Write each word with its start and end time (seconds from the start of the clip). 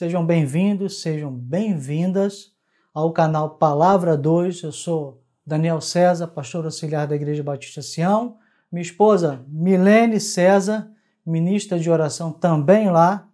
Sejam 0.00 0.24
bem-vindos, 0.24 1.02
sejam 1.02 1.30
bem-vindas 1.30 2.54
ao 2.94 3.12
canal 3.12 3.58
Palavra 3.58 4.16
2. 4.16 4.62
Eu 4.62 4.72
sou 4.72 5.22
Daniel 5.44 5.78
César, 5.82 6.26
pastor 6.26 6.64
auxiliar 6.64 7.06
da 7.06 7.14
Igreja 7.14 7.42
Batista 7.42 7.82
Sião. 7.82 8.38
Minha 8.72 8.80
esposa 8.80 9.44
Milene 9.46 10.18
César, 10.18 10.90
ministra 11.26 11.78
de 11.78 11.90
oração 11.90 12.32
também 12.32 12.90
lá. 12.90 13.28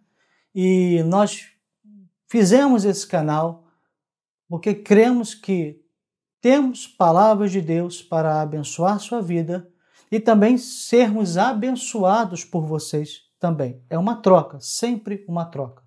E 0.52 1.04
nós 1.04 1.46
fizemos 2.26 2.84
esse 2.84 3.06
canal 3.06 3.68
porque 4.48 4.74
cremos 4.74 5.36
que 5.36 5.80
temos 6.40 6.84
palavras 6.88 7.52
de 7.52 7.60
Deus 7.60 8.02
para 8.02 8.42
abençoar 8.42 8.98
sua 8.98 9.22
vida 9.22 9.70
e 10.10 10.18
também 10.18 10.58
sermos 10.58 11.38
abençoados 11.38 12.44
por 12.44 12.66
vocês 12.66 13.20
também. 13.38 13.80
É 13.88 13.96
uma 13.96 14.16
troca, 14.16 14.58
sempre 14.60 15.24
uma 15.28 15.44
troca. 15.44 15.85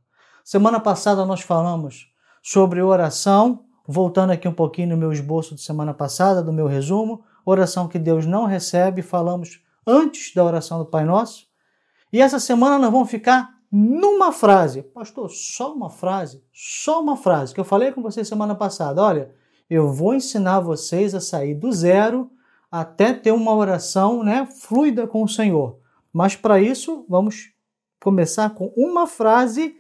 Semana 0.50 0.80
passada 0.80 1.28
nós 1.28 1.42
falamos 1.42 2.12
sobre 2.42 2.82
oração, 2.82 3.66
voltando 3.88 4.32
aqui 4.32 4.48
um 4.48 4.52
pouquinho 4.52 4.90
no 4.90 4.98
meu 4.98 5.12
esboço 5.14 5.54
de 5.54 5.62
semana 5.62 5.94
passada, 5.94 6.42
do 6.42 6.52
meu 6.52 6.66
resumo, 6.66 7.24
oração 7.46 7.88
que 7.88 8.00
Deus 8.00 8.26
não 8.26 8.48
recebe, 8.48 9.04
falamos 9.04 9.62
antes 9.86 10.34
da 10.34 10.44
oração 10.44 10.80
do 10.80 10.88
Pai 10.88 11.06
Nosso. 11.06 11.46
E 12.12 12.20
essa 12.20 12.40
semana 12.40 12.80
nós 12.80 12.92
vamos 12.92 13.12
ficar 13.12 13.60
numa 13.72 14.32
frase. 14.32 14.82
Pastor, 14.82 15.30
só 15.30 15.72
uma 15.72 15.92
frase? 15.92 16.44
Só 16.52 17.00
uma 17.00 17.16
frase 17.16 17.54
que 17.54 17.60
eu 17.60 17.64
falei 17.64 17.92
com 17.92 18.02
vocês 18.02 18.28
semana 18.28 18.56
passada. 18.56 19.04
Olha, 19.04 19.30
eu 19.70 19.94
vou 19.94 20.16
ensinar 20.16 20.62
vocês 20.62 21.14
a 21.14 21.22
sair 21.22 21.54
do 21.54 21.72
zero 21.72 22.28
até 22.72 23.14
ter 23.14 23.34
uma 23.34 23.54
oração 23.54 24.24
né, 24.24 24.48
fluida 24.48 25.06
com 25.06 25.22
o 25.22 25.30
Senhor. 25.30 25.78
Mas 26.12 26.36
para 26.36 26.60
isso, 26.60 27.06
vamos 27.08 27.52
começar 28.00 28.50
com 28.56 28.74
uma 28.76 29.06
frase 29.06 29.78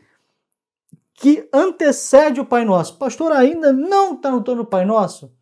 que 1.19 1.49
antecede 1.53 2.39
o 2.39 2.45
Pai 2.45 2.63
Nosso. 2.63 2.97
Pastor, 2.97 3.33
ainda 3.33 3.73
não 3.73 4.15
está 4.15 4.31
no 4.31 4.39
no 4.39 4.65
Pai 4.65 4.85
Nosso? 4.85 5.35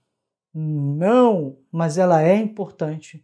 Não, 0.52 1.60
mas 1.72 2.00
ela 2.00 2.24
é 2.24 2.36
importante 2.36 3.24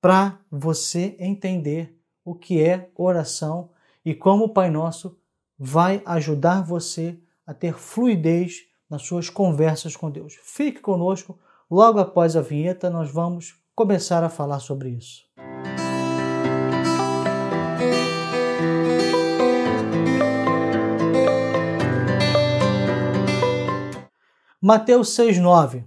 para 0.00 0.40
você 0.50 1.16
entender 1.20 1.96
o 2.24 2.34
que 2.34 2.60
é 2.60 2.90
oração 2.96 3.70
e 4.04 4.14
como 4.14 4.46
o 4.46 4.52
Pai 4.52 4.68
Nosso 4.68 5.16
vai 5.56 6.02
ajudar 6.06 6.62
você 6.62 7.20
a 7.46 7.54
ter 7.54 7.74
fluidez 7.74 8.62
nas 8.88 9.02
suas 9.02 9.30
conversas 9.30 9.94
com 9.94 10.10
Deus. 10.10 10.36
Fique 10.42 10.80
conosco, 10.80 11.38
logo 11.70 12.00
após 12.00 12.34
a 12.34 12.40
vinheta 12.40 12.90
nós 12.90 13.12
vamos 13.12 13.60
começar 13.76 14.24
a 14.24 14.28
falar 14.28 14.58
sobre 14.58 14.88
isso. 14.88 15.22
Mateus 24.60 25.16
6,9. 25.16 25.84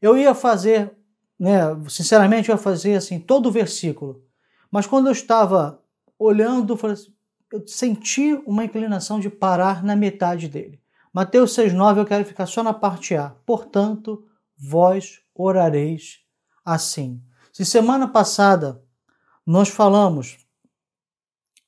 Eu 0.00 0.16
ia 0.16 0.34
fazer, 0.34 0.92
né, 1.38 1.60
sinceramente, 1.88 2.48
eu 2.48 2.54
ia 2.54 2.58
fazer 2.58 2.94
assim 2.94 3.18
todo 3.18 3.46
o 3.46 3.52
versículo, 3.52 4.24
mas 4.70 4.86
quando 4.86 5.06
eu 5.06 5.12
estava 5.12 5.82
olhando, 6.18 6.78
assim, 6.86 7.12
eu 7.52 7.66
senti 7.66 8.32
uma 8.46 8.64
inclinação 8.64 9.20
de 9.20 9.28
parar 9.28 9.84
na 9.84 9.94
metade 9.94 10.48
dele. 10.48 10.80
Mateus 11.12 11.54
6,9 11.54 11.98
eu 11.98 12.06
quero 12.06 12.24
ficar 12.24 12.46
só 12.46 12.62
na 12.62 12.72
parte 12.72 13.14
A. 13.14 13.30
Portanto, 13.44 14.24
vós 14.56 15.20
orareis 15.34 16.20
assim. 16.64 17.22
Se 17.52 17.64
semana 17.64 18.08
passada 18.08 18.82
nós 19.44 19.68
falamos 19.68 20.41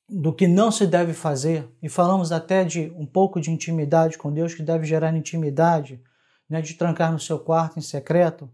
do 0.08 0.33
que 0.33 0.47
não 0.47 0.70
se 0.70 0.86
deve 0.86 1.12
fazer 1.12 1.69
e 1.83 1.88
falamos 1.88 2.30
até 2.30 2.64
de 2.64 2.92
um 2.97 3.06
pouco 3.06 3.41
de 3.41 3.50
intimidade 3.50 4.19
com 4.19 4.33
Deus 4.33 4.55
que 4.55 4.62
deve 4.62 4.84
gerar 4.84 5.16
intimidade, 5.16 6.00
né, 6.48 6.61
de 6.61 6.74
trancar 6.74 7.11
no 7.11 7.19
seu 7.19 7.38
quarto 7.38 7.78
em 7.78 7.83
secreto, 7.83 8.50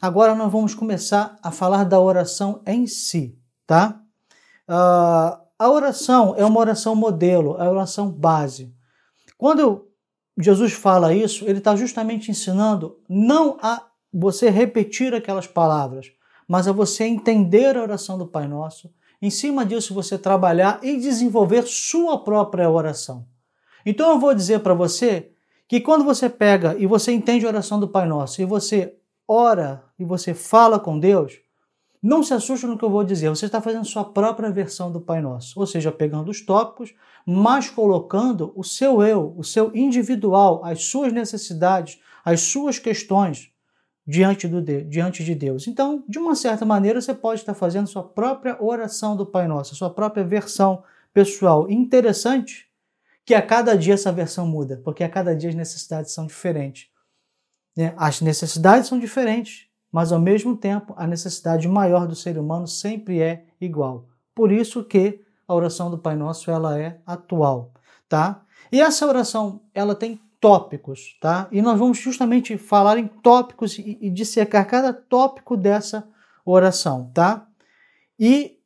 agora 0.00 0.34
nós 0.34 0.52
vamos 0.52 0.74
começar 0.74 1.36
a 1.42 1.50
falar 1.50 1.84
da 1.84 1.98
oração 1.98 2.62
em 2.66 2.86
si, 2.86 3.38
tá? 3.66 4.00
Uh, 4.68 5.46
a 5.58 5.70
oração 5.70 6.34
é 6.36 6.44
uma 6.44 6.60
oração 6.60 6.94
modelo, 6.94 7.56
é 7.58 7.66
a 7.66 7.70
oração 7.70 8.10
base. 8.10 8.74
Quando 9.38 9.88
Jesus 10.38 10.74
fala 10.74 11.14
isso, 11.14 11.44
ele 11.48 11.58
está 11.58 11.74
justamente 11.74 12.30
ensinando 12.30 12.98
não 13.08 13.56
a 13.62 13.86
você 14.12 14.50
repetir 14.50 15.14
aquelas 15.14 15.46
palavras, 15.46 16.12
mas 16.46 16.68
a 16.68 16.72
você 16.72 17.04
entender 17.04 17.76
a 17.76 17.82
oração 17.82 18.18
do 18.18 18.26
Pai 18.26 18.46
Nosso. 18.46 18.92
Em 19.20 19.30
cima 19.30 19.64
disso, 19.64 19.94
você 19.94 20.18
trabalhar 20.18 20.80
e 20.82 20.96
desenvolver 20.98 21.62
sua 21.66 22.22
própria 22.22 22.70
oração. 22.70 23.26
Então, 23.84 24.10
eu 24.10 24.18
vou 24.18 24.34
dizer 24.34 24.60
para 24.60 24.74
você 24.74 25.30
que 25.68 25.80
quando 25.80 26.04
você 26.04 26.28
pega 26.28 26.76
e 26.78 26.86
você 26.86 27.12
entende 27.12 27.44
a 27.44 27.48
oração 27.48 27.80
do 27.80 27.88
Pai 27.88 28.06
Nosso 28.06 28.40
e 28.40 28.44
você 28.44 28.94
ora 29.26 29.82
e 29.98 30.04
você 30.04 30.34
fala 30.34 30.78
com 30.78 30.98
Deus, 30.98 31.38
não 32.02 32.22
se 32.22 32.32
assuste 32.32 32.66
no 32.66 32.78
que 32.78 32.84
eu 32.84 32.90
vou 32.90 33.02
dizer, 33.02 33.30
você 33.30 33.46
está 33.46 33.60
fazendo 33.60 33.84
sua 33.84 34.04
própria 34.04 34.50
versão 34.50 34.92
do 34.92 35.00
Pai 35.00 35.20
Nosso, 35.20 35.58
ou 35.58 35.66
seja, 35.66 35.90
pegando 35.90 36.30
os 36.30 36.44
tópicos, 36.44 36.94
mas 37.26 37.68
colocando 37.68 38.52
o 38.54 38.62
seu 38.62 39.02
eu, 39.02 39.34
o 39.36 39.42
seu 39.42 39.74
individual, 39.74 40.64
as 40.64 40.84
suas 40.84 41.12
necessidades, 41.12 41.98
as 42.24 42.42
suas 42.42 42.78
questões 42.78 43.50
diante, 44.06 44.46
do, 44.46 44.62
diante 44.62 45.24
de 45.24 45.34
Deus. 45.34 45.66
Então, 45.66 46.04
de 46.08 46.18
uma 46.18 46.36
certa 46.36 46.64
maneira, 46.64 47.00
você 47.00 47.12
pode 47.12 47.40
estar 47.40 47.54
fazendo 47.54 47.88
sua 47.88 48.04
própria 48.04 48.56
oração 48.62 49.16
do 49.16 49.26
Pai 49.26 49.48
Nosso, 49.48 49.74
sua 49.74 49.90
própria 49.90 50.24
versão 50.24 50.84
pessoal. 51.12 51.68
Interessante 51.68 52.66
que 53.24 53.34
a 53.34 53.42
cada 53.42 53.76
dia 53.76 53.94
essa 53.94 54.12
versão 54.12 54.46
muda, 54.46 54.80
porque 54.84 55.02
a 55.02 55.08
cada 55.08 55.34
dia 55.34 55.50
as 55.50 55.56
necessidades 55.56 56.12
são 56.12 56.26
diferentes. 56.26 56.88
Né? 57.76 57.92
As 57.96 58.20
necessidades 58.20 58.88
são 58.88 58.98
diferentes, 58.98 59.66
mas 59.90 60.12
ao 60.12 60.20
mesmo 60.20 60.56
tempo 60.56 60.94
a 60.96 61.06
necessidade 61.06 61.66
maior 61.66 62.06
do 62.06 62.14
ser 62.14 62.38
humano 62.38 62.68
sempre 62.68 63.20
é 63.20 63.44
igual. 63.60 64.06
Por 64.34 64.52
isso 64.52 64.84
que 64.84 65.20
a 65.48 65.54
oração 65.54 65.90
do 65.90 65.98
Pai 65.98 66.14
Nosso 66.14 66.50
ela 66.50 66.78
é 66.78 67.00
atual, 67.04 67.72
tá? 68.08 68.44
E 68.70 68.80
essa 68.80 69.06
oração 69.06 69.62
ela 69.74 69.94
tem 69.94 70.20
tópicos, 70.46 71.18
tá? 71.20 71.48
E 71.50 71.60
nós 71.60 71.76
vamos 71.76 71.98
justamente 71.98 72.56
falar 72.56 72.98
em 72.98 73.08
tópicos 73.08 73.80
e, 73.80 73.98
e 74.00 74.08
dissecar 74.08 74.64
cada 74.64 74.92
tópico 74.92 75.56
dessa 75.56 76.08
oração, 76.44 77.10
tá? 77.12 77.48
E 78.16 78.56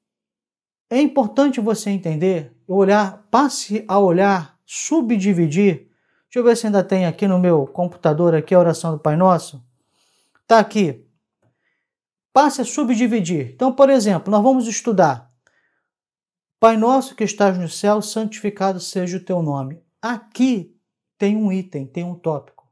é 0.90 1.00
importante 1.00 1.58
você 1.58 1.88
entender, 1.88 2.54
olhar, 2.68 3.26
passe 3.30 3.82
a 3.88 3.98
olhar, 3.98 4.58
subdividir. 4.66 5.88
Deixa 6.26 6.36
eu 6.36 6.44
ver 6.44 6.54
se 6.54 6.66
ainda 6.66 6.84
tem 6.84 7.06
aqui 7.06 7.26
no 7.26 7.38
meu 7.38 7.66
computador 7.66 8.34
aqui 8.34 8.54
a 8.54 8.58
oração 8.58 8.92
do 8.92 8.98
Pai 8.98 9.16
Nosso. 9.16 9.64
Tá 10.46 10.58
aqui 10.58 11.06
passe 12.30 12.60
a 12.60 12.64
subdividir. 12.64 13.52
Então, 13.54 13.72
por 13.72 13.88
exemplo, 13.88 14.30
nós 14.30 14.42
vamos 14.42 14.68
estudar 14.68 15.30
Pai 16.60 16.76
nosso 16.76 17.14
que 17.14 17.24
estás 17.24 17.56
no 17.56 17.70
céu, 17.70 18.02
santificado 18.02 18.78
seja 18.78 19.16
o 19.16 19.24
teu 19.24 19.40
nome. 19.40 19.82
Aqui 20.02 20.78
tem 21.20 21.36
um 21.36 21.52
item, 21.52 21.86
tem 21.86 22.02
um 22.02 22.14
tópico. 22.14 22.66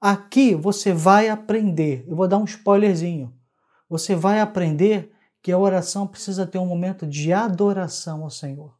Aqui 0.00 0.54
você 0.54 0.94
vai 0.94 1.28
aprender, 1.28 2.02
eu 2.08 2.16
vou 2.16 2.26
dar 2.26 2.38
um 2.38 2.44
spoilerzinho. 2.44 3.30
Você 3.90 4.16
vai 4.16 4.40
aprender 4.40 5.12
que 5.42 5.52
a 5.52 5.58
oração 5.58 6.06
precisa 6.06 6.46
ter 6.46 6.56
um 6.56 6.64
momento 6.64 7.06
de 7.06 7.30
adoração 7.30 8.22
ao 8.22 8.30
Senhor. 8.30 8.74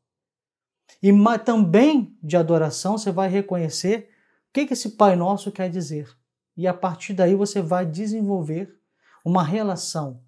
E 1.03 1.12
também 1.44 2.16
de 2.22 2.34
adoração 2.34 2.97
você 2.97 3.12
vai 3.12 3.28
reconhecer 3.28 4.09
o 4.49 4.53
que 4.55 4.72
esse 4.72 4.93
Pai 4.93 5.16
Nosso 5.16 5.53
quer 5.53 5.69
dizer. 5.69 6.09
E 6.56 6.66
a 6.66 6.72
partir 6.72 7.12
daí 7.12 7.34
você 7.34 7.61
vai 7.61 7.84
desenvolver 7.84 8.75
uma 9.22 9.44
relação 9.44 10.22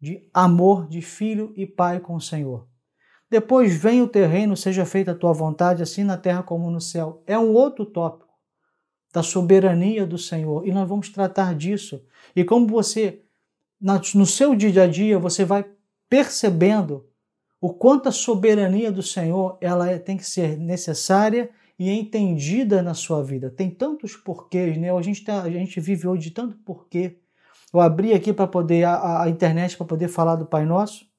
de 0.00 0.30
amor 0.32 0.88
de 0.88 1.02
filho 1.02 1.52
e 1.54 1.66
pai 1.66 2.00
com 2.00 2.14
o 2.14 2.20
Senhor. 2.20 2.66
Depois 3.32 3.74
vem 3.74 4.02
o 4.02 4.06
terreno, 4.06 4.54
seja 4.54 4.84
feita 4.84 5.12
a 5.12 5.14
tua 5.14 5.32
vontade, 5.32 5.82
assim 5.82 6.04
na 6.04 6.18
terra 6.18 6.42
como 6.42 6.70
no 6.70 6.82
céu. 6.82 7.22
É 7.26 7.38
um 7.38 7.54
outro 7.54 7.86
tópico 7.86 8.28
da 9.10 9.22
soberania 9.22 10.06
do 10.06 10.18
Senhor 10.18 10.68
e 10.68 10.70
nós 10.70 10.86
vamos 10.86 11.08
tratar 11.08 11.54
disso. 11.54 12.04
E 12.36 12.44
como 12.44 12.66
você, 12.66 13.22
no 14.14 14.26
seu 14.26 14.54
dia 14.54 14.82
a 14.82 14.86
dia, 14.86 15.18
você 15.18 15.46
vai 15.46 15.64
percebendo 16.10 17.06
o 17.58 17.72
quanto 17.72 18.10
a 18.10 18.12
soberania 18.12 18.92
do 18.92 19.02
Senhor 19.02 19.56
ela 19.62 19.90
é, 19.90 19.98
tem 19.98 20.18
que 20.18 20.26
ser 20.26 20.58
necessária 20.58 21.48
e 21.78 21.90
entendida 21.90 22.82
na 22.82 22.92
sua 22.92 23.24
vida. 23.24 23.48
Tem 23.48 23.70
tantos 23.70 24.14
porquês, 24.14 24.76
né? 24.76 24.94
A 24.94 25.00
gente, 25.00 25.24
tá, 25.24 25.40
a 25.40 25.50
gente 25.50 25.80
vive 25.80 26.06
hoje 26.06 26.24
de 26.24 26.32
tanto 26.32 26.58
porquê 26.58 27.16
eu 27.72 27.80
abri 27.80 28.12
aqui 28.12 28.30
para 28.30 28.46
poder 28.46 28.84
a, 28.84 29.22
a 29.22 29.30
internet 29.30 29.74
para 29.74 29.86
poder 29.86 30.08
falar 30.08 30.36
do 30.36 30.44
Pai 30.44 30.66
Nosso 30.66 31.10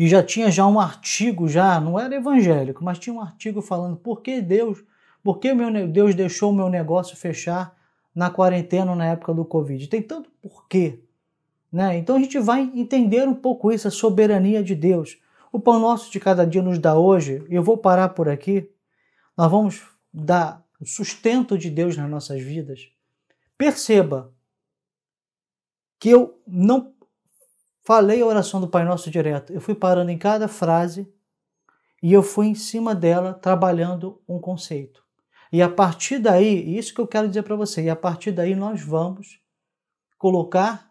e 0.00 0.08
já 0.08 0.22
tinha 0.22 0.50
já 0.50 0.66
um 0.66 0.80
artigo 0.80 1.46
já, 1.46 1.78
não 1.78 2.00
era 2.00 2.14
evangélico, 2.14 2.82
mas 2.82 2.98
tinha 2.98 3.12
um 3.12 3.20
artigo 3.20 3.60
falando 3.60 3.98
por 3.98 4.22
que 4.22 4.40
Deus, 4.40 4.82
por 5.22 5.38
que 5.38 5.52
meu 5.52 5.86
Deus 5.86 6.14
deixou 6.14 6.52
o 6.52 6.54
meu 6.54 6.70
negócio 6.70 7.14
fechar 7.14 7.76
na 8.14 8.30
quarentena 8.30 8.96
na 8.96 9.04
época 9.04 9.34
do 9.34 9.44
Covid. 9.44 9.86
Tem 9.88 10.00
tanto 10.00 10.30
porquê, 10.40 11.04
né? 11.70 11.98
Então 11.98 12.16
a 12.16 12.18
gente 12.18 12.38
vai 12.38 12.62
entender 12.74 13.28
um 13.28 13.34
pouco 13.34 13.70
isso, 13.70 13.88
a 13.88 13.90
soberania 13.90 14.64
de 14.64 14.74
Deus. 14.74 15.18
O 15.52 15.60
pão 15.60 15.78
nosso 15.78 16.10
de 16.10 16.18
cada 16.18 16.46
dia 16.46 16.62
nos 16.62 16.78
dá 16.78 16.98
hoje. 16.98 17.44
Eu 17.50 17.62
vou 17.62 17.76
parar 17.76 18.08
por 18.08 18.26
aqui. 18.26 18.70
nós 19.36 19.50
vamos 19.50 19.82
dar 20.10 20.64
o 20.80 20.86
sustento 20.86 21.58
de 21.58 21.68
Deus 21.68 21.94
nas 21.98 22.08
nossas 22.08 22.40
vidas. 22.40 22.88
Perceba 23.58 24.32
que 25.98 26.08
eu 26.08 26.40
não 26.46 26.94
falei 27.90 28.22
a 28.22 28.26
oração 28.26 28.60
do 28.60 28.68
Pai 28.68 28.84
Nosso 28.84 29.10
direto, 29.10 29.52
eu 29.52 29.60
fui 29.60 29.74
parando 29.74 30.12
em 30.12 30.16
cada 30.16 30.46
frase 30.46 31.12
e 32.00 32.12
eu 32.12 32.22
fui 32.22 32.46
em 32.46 32.54
cima 32.54 32.94
dela 32.94 33.34
trabalhando 33.34 34.22
um 34.28 34.38
conceito. 34.38 35.02
E 35.52 35.60
a 35.60 35.68
partir 35.68 36.20
daí, 36.20 36.78
isso 36.78 36.94
que 36.94 37.00
eu 37.00 37.06
quero 37.08 37.26
dizer 37.26 37.42
para 37.42 37.56
você, 37.56 37.82
e 37.82 37.90
a 37.90 37.96
partir 37.96 38.30
daí 38.30 38.54
nós 38.54 38.80
vamos 38.80 39.40
colocar 40.16 40.88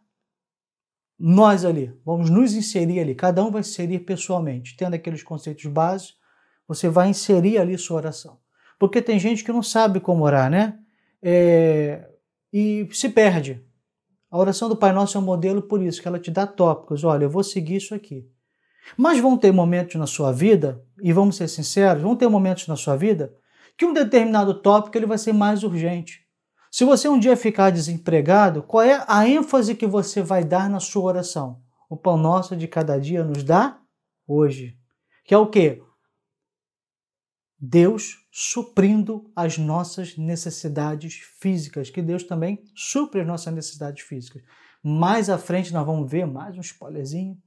nós 1.17 1.63
ali, 1.63 1.97
vamos 2.03 2.29
nos 2.29 2.53
inserir 2.53 2.99
ali, 2.99 3.15
cada 3.15 3.45
um 3.45 3.49
vai 3.49 3.61
inserir 3.61 3.99
pessoalmente, 3.99 4.75
tendo 4.75 4.95
aqueles 4.95 5.23
conceitos 5.23 5.67
básicos, 5.67 6.19
você 6.67 6.89
vai 6.89 7.07
inserir 7.07 7.59
ali 7.59 7.77
sua 7.77 7.95
oração. 7.95 8.41
Porque 8.77 9.01
tem 9.01 9.17
gente 9.17 9.41
que 9.41 9.53
não 9.53 9.63
sabe 9.63 10.01
como 10.01 10.25
orar, 10.25 10.51
né? 10.51 10.77
É, 11.23 12.09
e 12.51 12.89
se 12.91 13.07
perde. 13.07 13.65
A 14.31 14.37
oração 14.37 14.69
do 14.69 14.75
Pai 14.75 14.91
Nosso 14.91 15.17
é 15.17 15.21
um 15.21 15.23
modelo 15.23 15.61
por 15.61 15.81
isso, 15.81 16.01
que 16.01 16.07
ela 16.07 16.19
te 16.19 16.29
dá 16.29 16.45
tópicos. 16.45 17.03
Olha, 17.03 17.23
eu 17.23 17.29
vou 17.29 17.43
seguir 17.43 17.77
isso 17.77 17.95
aqui. 17.95 18.27
Mas 18.95 19.19
vão 19.19 19.37
ter 19.37 19.51
momentos 19.51 19.95
na 19.95 20.07
sua 20.07 20.31
vida, 20.31 20.83
e 21.01 21.11
vamos 21.11 21.35
ser 21.35 21.47
sinceros, 21.47 22.03
vão 22.03 22.15
ter 22.15 22.27
momentos 22.27 22.67
na 22.67 22.75
sua 22.75 22.95
vida 22.95 23.33
que 23.79 23.85
um 23.85 23.93
determinado 23.93 24.53
tópico 24.61 24.97
ele 24.97 25.05
vai 25.05 25.17
ser 25.17 25.31
mais 25.31 25.63
urgente. 25.63 26.27
Se 26.69 26.83
você 26.83 27.07
um 27.07 27.17
dia 27.17 27.37
ficar 27.37 27.69
desempregado, 27.69 28.61
qual 28.61 28.83
é 28.83 29.03
a 29.07 29.25
ênfase 29.25 29.73
que 29.73 29.87
você 29.87 30.21
vai 30.21 30.43
dar 30.43 30.69
na 30.69 30.81
sua 30.81 31.03
oração? 31.03 31.61
O 31.89 31.95
pão 31.95 32.17
nosso 32.17 32.57
de 32.57 32.67
cada 32.67 32.99
dia 32.99 33.23
nos 33.23 33.41
dá 33.41 33.79
hoje. 34.27 34.77
Que 35.23 35.33
é 35.33 35.37
o 35.37 35.47
quê? 35.47 35.81
Deus 37.59 38.25
suprindo 38.31 39.29
as 39.35 39.57
nossas 39.57 40.17
necessidades 40.17 41.15
físicas, 41.41 41.89
que 41.89 42.01
Deus 42.01 42.23
também 42.23 42.63
supre 42.73 43.21
as 43.21 43.27
nossas 43.27 43.53
necessidades 43.53 44.03
físicas. 44.03 44.41
Mais 44.81 45.29
à 45.29 45.37
frente 45.37 45.73
nós 45.73 45.85
vamos 45.85 46.09
ver 46.09 46.25
mais 46.25 46.57
um 46.57 46.61
spoilerzinho, 46.61 47.37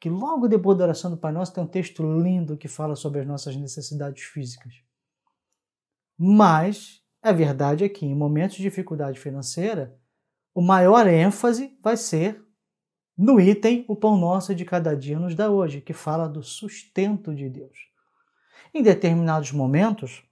que 0.00 0.10
logo 0.10 0.48
depois 0.48 0.76
da 0.76 0.84
oração 0.84 1.10
do 1.10 1.16
Pai 1.16 1.30
Nosso 1.30 1.52
tem 1.52 1.62
um 1.62 1.68
texto 1.68 2.02
lindo 2.02 2.56
que 2.56 2.66
fala 2.66 2.96
sobre 2.96 3.20
as 3.20 3.26
nossas 3.26 3.54
necessidades 3.54 4.24
físicas. 4.24 4.72
Mas 6.18 7.00
a 7.22 7.30
verdade 7.30 7.84
é 7.84 7.88
que 7.88 8.04
em 8.04 8.14
momentos 8.14 8.56
de 8.56 8.62
dificuldade 8.62 9.20
financeira, 9.20 9.96
o 10.52 10.60
maior 10.60 11.06
ênfase 11.06 11.78
vai 11.82 11.96
ser 11.96 12.42
no 13.16 13.38
item 13.38 13.84
o 13.86 13.94
pão 13.94 14.18
nosso 14.18 14.54
de 14.54 14.64
cada 14.64 14.96
dia 14.96 15.18
nos 15.18 15.34
dá 15.34 15.50
hoje, 15.50 15.80
que 15.80 15.92
fala 15.92 16.26
do 16.26 16.42
sustento 16.42 17.34
de 17.34 17.48
Deus. 17.48 17.89
Em 18.72 18.82
determinados 18.82 19.52
momentos 19.52 20.22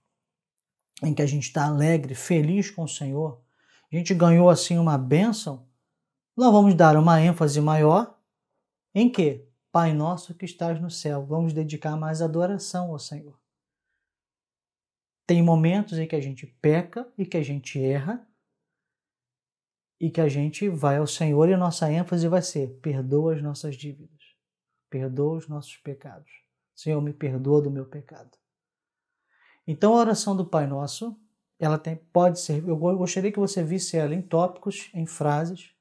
em 1.03 1.13
que 1.13 1.21
a 1.21 1.25
gente 1.25 1.43
está 1.43 1.65
alegre, 1.65 2.15
feliz 2.15 2.69
com 2.69 2.83
o 2.83 2.87
Senhor, 2.87 3.41
a 3.91 3.95
gente 3.95 4.13
ganhou 4.13 4.49
assim 4.49 4.77
uma 4.77 4.97
bênção, 4.97 5.67
nós 6.35 6.51
vamos 6.51 6.75
dar 6.75 6.95
uma 6.97 7.21
ênfase 7.21 7.59
maior 7.59 8.17
em 8.93 9.09
que? 9.09 9.47
Pai 9.71 9.93
nosso 9.93 10.33
que 10.33 10.45
estás 10.45 10.81
no 10.81 10.89
céu. 10.89 11.25
Vamos 11.25 11.53
dedicar 11.53 11.95
mais 11.95 12.21
adoração 12.21 12.91
ao 12.91 12.99
Senhor. 12.99 13.39
Tem 15.27 15.43
momentos 15.43 15.99
em 15.99 16.07
que 16.07 16.15
a 16.15 16.21
gente 16.21 16.47
peca 16.47 17.07
e 17.17 17.25
que 17.25 17.37
a 17.37 17.43
gente 17.43 17.79
erra 17.79 18.27
e 19.99 20.09
que 20.09 20.21
a 20.21 20.27
gente 20.27 20.67
vai 20.69 20.97
ao 20.97 21.05
Senhor 21.05 21.47
e 21.49 21.53
a 21.53 21.57
nossa 21.57 21.91
ênfase 21.91 22.27
vai 22.27 22.41
ser: 22.41 22.79
perdoa 22.81 23.35
as 23.35 23.41
nossas 23.43 23.75
dívidas, 23.75 24.35
perdoa 24.89 25.37
os 25.37 25.47
nossos 25.47 25.77
pecados. 25.77 26.31
Senhor, 26.79 27.01
me 27.01 27.11
perdoa 27.11 27.61
do 27.61 27.69
meu 27.69 27.85
pecado. 27.85 28.37
Então 29.67 29.93
a 29.93 29.99
oração 29.99 30.33
do 30.33 30.45
Pai 30.45 30.65
Nosso, 30.65 31.13
ela 31.59 31.77
tem, 31.77 31.97
pode 32.13 32.39
ser, 32.39 32.65
eu 32.65 32.77
gostaria 32.77 33.33
que 33.33 33.39
você 33.39 33.61
visse 33.61 33.97
ela 33.97 34.15
em 34.15 34.21
tópicos, 34.21 34.89
em 34.93 35.05
frases, 35.05 35.71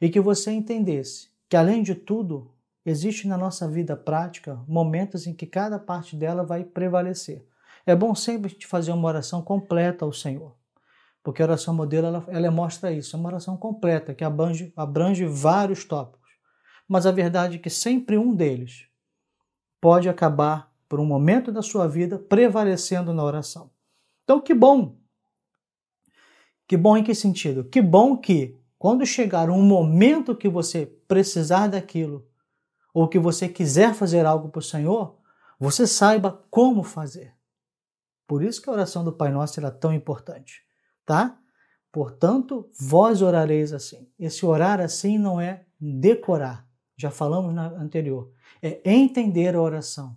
e 0.00 0.08
que 0.08 0.20
você 0.20 0.52
entendesse 0.52 1.30
que 1.48 1.56
além 1.56 1.82
de 1.82 1.92
tudo, 1.92 2.52
existe 2.86 3.26
na 3.26 3.36
nossa 3.36 3.66
vida 3.68 3.96
prática 3.96 4.62
momentos 4.68 5.26
em 5.26 5.34
que 5.34 5.44
cada 5.44 5.76
parte 5.76 6.14
dela 6.14 6.44
vai 6.44 6.62
prevalecer. 6.62 7.44
É 7.84 7.96
bom 7.96 8.14
sempre 8.14 8.50
gente 8.50 8.66
fazer 8.66 8.92
uma 8.92 9.08
oração 9.08 9.42
completa 9.42 10.04
ao 10.04 10.12
Senhor, 10.12 10.54
porque 11.20 11.42
a 11.42 11.46
oração 11.46 11.74
modelo 11.74 12.06
ela, 12.06 12.24
ela 12.28 12.50
mostra 12.52 12.92
isso, 12.92 13.16
é 13.16 13.18
uma 13.18 13.28
oração 13.28 13.56
completa 13.56 14.14
que 14.14 14.22
abrange, 14.22 14.72
abrange 14.76 15.24
vários 15.26 15.84
tópicos. 15.84 16.30
Mas 16.86 17.06
a 17.06 17.10
verdade 17.10 17.56
é 17.56 17.58
que 17.58 17.68
sempre 17.68 18.16
um 18.16 18.32
deles 18.32 18.87
pode 19.80 20.08
acabar, 20.08 20.72
por 20.88 21.00
um 21.00 21.04
momento 21.04 21.52
da 21.52 21.62
sua 21.62 21.86
vida, 21.86 22.18
prevalecendo 22.18 23.12
na 23.12 23.22
oração. 23.22 23.70
Então, 24.24 24.40
que 24.40 24.54
bom! 24.54 24.96
Que 26.66 26.76
bom 26.76 26.96
em 26.96 27.04
que 27.04 27.14
sentido? 27.14 27.64
Que 27.64 27.80
bom 27.80 28.16
que, 28.16 28.58
quando 28.78 29.04
chegar 29.06 29.50
um 29.50 29.62
momento 29.62 30.36
que 30.36 30.48
você 30.48 30.86
precisar 31.06 31.66
daquilo, 31.68 32.28
ou 32.92 33.08
que 33.08 33.18
você 33.18 33.48
quiser 33.48 33.94
fazer 33.94 34.26
algo 34.26 34.48
para 34.48 34.58
o 34.58 34.62
Senhor, 34.62 35.18
você 35.58 35.86
saiba 35.86 36.44
como 36.50 36.82
fazer. 36.82 37.34
Por 38.26 38.42
isso 38.42 38.60
que 38.60 38.68
a 38.68 38.72
oração 38.72 39.04
do 39.04 39.12
Pai 39.12 39.30
Nosso 39.30 39.64
é 39.64 39.70
tão 39.70 39.92
importante, 39.92 40.62
tá? 41.06 41.38
Portanto, 41.90 42.70
vós 42.78 43.22
orareis 43.22 43.72
assim. 43.72 44.10
Esse 44.18 44.44
orar 44.44 44.80
assim 44.80 45.16
não 45.16 45.40
é 45.40 45.64
decorar, 45.80 46.68
já 46.96 47.10
falamos 47.10 47.54
na 47.54 47.68
anterior. 47.68 48.30
É 48.62 48.80
entender 48.84 49.54
a 49.54 49.60
oração, 49.60 50.16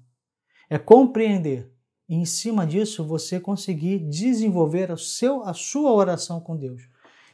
é 0.70 0.78
compreender. 0.78 1.72
E 2.08 2.16
em 2.16 2.26
cima 2.26 2.68
disso, 2.68 3.06
você 3.06 3.40
conseguir 3.40 4.00
desenvolver 4.00 4.92
o 4.92 4.98
seu, 4.98 5.44
a 5.44 5.54
sua 5.54 5.92
oração 5.94 6.42
com 6.42 6.58
Deus. 6.58 6.82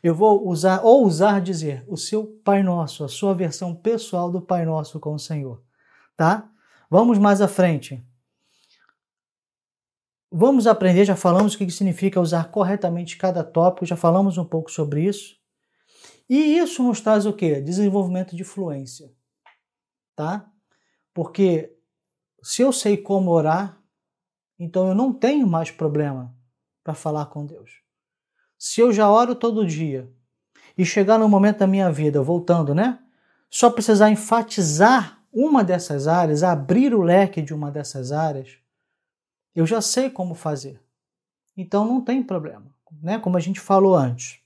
Eu 0.03 0.13
vou 0.13 0.47
usar, 0.47 0.81
ou 0.83 1.03
usar 1.03 1.41
dizer, 1.41 1.83
o 1.87 1.97
seu 1.97 2.25
Pai 2.43 2.61
Nosso, 2.61 3.03
a 3.03 3.07
sua 3.07 3.33
versão 3.33 3.73
pessoal 3.73 4.29
do 4.31 4.41
Pai 4.41 4.65
Nosso 4.65 4.99
com 4.99 5.13
o 5.13 5.19
Senhor. 5.19 5.63
Tá? 6.15 6.49
Vamos 6.89 7.17
mais 7.17 7.41
à 7.41 7.47
frente. 7.47 8.05
Vamos 10.31 10.67
aprender, 10.67 11.05
já 11.05 11.15
falamos 11.15 11.55
o 11.55 11.57
que 11.57 11.69
significa 11.71 12.21
usar 12.21 12.51
corretamente 12.51 13.17
cada 13.17 13.43
tópico, 13.43 13.85
já 13.85 13.95
falamos 13.95 14.37
um 14.37 14.45
pouco 14.45 14.69
sobre 14.69 15.03
isso. 15.03 15.37
E 16.29 16.57
isso 16.57 16.83
nos 16.83 16.99
traz 16.99 17.25
o 17.25 17.33
quê? 17.33 17.61
Desenvolvimento 17.61 18.35
de 18.35 18.43
fluência. 18.43 19.11
Tá? 20.15 20.51
Porque 21.17 21.75
se 22.43 22.61
eu 22.61 22.71
sei 22.71 22.95
como 22.95 23.31
orar, 23.31 23.81
então 24.59 24.87
eu 24.87 24.93
não 24.93 25.11
tenho 25.11 25.47
mais 25.47 25.71
problema 25.71 26.31
para 26.83 26.93
falar 26.93 27.25
com 27.25 27.43
Deus. 27.43 27.81
Se 28.55 28.81
eu 28.81 28.93
já 28.93 29.09
oro 29.09 29.33
todo 29.33 29.65
dia 29.65 30.07
e 30.77 30.85
chegar 30.85 31.17
no 31.17 31.27
momento 31.27 31.57
da 31.57 31.65
minha 31.65 31.91
vida, 31.91 32.21
voltando, 32.21 32.75
né? 32.75 32.99
Só 33.49 33.71
precisar 33.71 34.11
enfatizar 34.11 35.23
uma 35.33 35.63
dessas 35.63 36.07
áreas, 36.07 36.43
abrir 36.43 36.93
o 36.93 37.01
leque 37.01 37.41
de 37.41 37.51
uma 37.51 37.71
dessas 37.71 38.11
áreas, 38.11 38.59
eu 39.55 39.65
já 39.65 39.81
sei 39.81 40.11
como 40.11 40.35
fazer. 40.35 40.79
Então 41.57 41.83
não 41.83 41.99
tem 41.99 42.21
problema, 42.21 42.67
né? 43.01 43.17
Como 43.17 43.37
a 43.37 43.39
gente 43.39 43.59
falou 43.59 43.95
antes. 43.95 44.39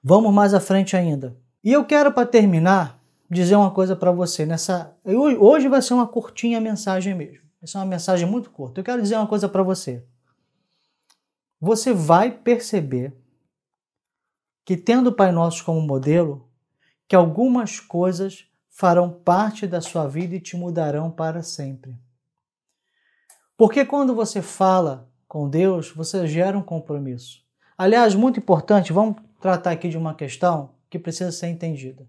Vamos 0.00 0.32
mais 0.32 0.54
à 0.54 0.60
frente 0.60 0.96
ainda. 0.96 1.36
E 1.64 1.72
eu 1.72 1.84
quero 1.84 2.12
para 2.12 2.24
terminar 2.24 2.95
dizer 3.30 3.56
uma 3.56 3.70
coisa 3.70 3.96
para 3.96 4.12
você 4.12 4.46
nessa 4.46 4.96
hoje 5.04 5.68
vai 5.68 5.82
ser 5.82 5.94
uma 5.94 6.06
curtinha 6.06 6.60
mensagem 6.60 7.14
mesmo. 7.14 7.46
Essa 7.62 7.78
é 7.78 7.80
uma 7.80 7.86
mensagem 7.86 8.28
muito 8.28 8.50
curta. 8.50 8.80
Eu 8.80 8.84
quero 8.84 9.02
dizer 9.02 9.16
uma 9.16 9.26
coisa 9.26 9.48
para 9.48 9.62
você. 9.62 10.04
Você 11.60 11.92
vai 11.92 12.30
perceber 12.30 13.16
que 14.64 14.76
tendo 14.76 15.08
o 15.10 15.12
Pai 15.12 15.32
Nosso 15.32 15.64
como 15.64 15.80
modelo, 15.80 16.48
que 17.08 17.16
algumas 17.16 17.80
coisas 17.80 18.46
farão 18.68 19.10
parte 19.10 19.66
da 19.66 19.80
sua 19.80 20.06
vida 20.06 20.34
e 20.34 20.40
te 20.40 20.56
mudarão 20.56 21.10
para 21.10 21.42
sempre. 21.42 21.96
Porque 23.56 23.84
quando 23.84 24.14
você 24.14 24.42
fala 24.42 25.08
com 25.26 25.48
Deus, 25.48 25.90
você 25.90 26.26
gera 26.26 26.58
um 26.58 26.62
compromisso. 26.62 27.42
Aliás, 27.78 28.14
muito 28.14 28.38
importante, 28.38 28.92
vamos 28.92 29.16
tratar 29.40 29.70
aqui 29.70 29.88
de 29.88 29.96
uma 29.96 30.14
questão 30.14 30.74
que 30.90 30.98
precisa 30.98 31.32
ser 31.32 31.48
entendida. 31.48 32.06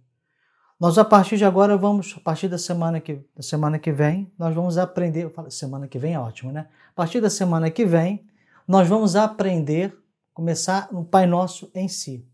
Nós 0.79 0.97
a 0.97 1.05
partir 1.05 1.37
de 1.37 1.45
agora 1.45 1.75
vamos, 1.75 2.13
a 2.15 2.19
partir 2.19 2.47
da 2.47 2.57
semana 2.57 3.01
que, 3.01 3.15
da 3.35 3.41
semana 3.41 3.79
que 3.79 3.91
vem, 3.91 4.31
nós 4.37 4.53
vamos 4.53 4.77
aprender, 4.77 5.23
eu 5.23 5.29
falo, 5.31 5.49
semana 5.49 5.87
que 5.87 5.97
vem 5.97 6.13
é 6.13 6.19
ótimo, 6.19 6.51
né? 6.51 6.69
A 6.89 6.93
partir 6.93 7.19
da 7.19 7.29
semana 7.29 7.71
que 7.71 7.83
vem, 7.83 8.27
nós 8.67 8.87
vamos 8.87 9.15
aprender, 9.15 9.97
começar 10.33 10.91
no 10.91 11.03
Pai 11.03 11.25
Nosso 11.25 11.71
em 11.73 11.87
si. 11.87 12.27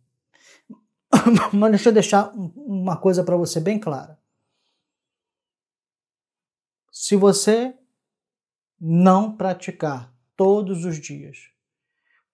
Mas 1.53 1.71
deixa 1.71 1.89
eu 1.89 1.93
deixar 1.93 2.31
uma 2.33 2.97
coisa 2.97 3.23
para 3.23 3.37
você 3.37 3.61
bem 3.61 3.79
clara. 3.79 4.19
Se 6.91 7.15
você 7.15 7.73
não 8.79 9.37
praticar 9.37 10.13
todos 10.35 10.83
os 10.83 10.99
dias. 10.99 11.49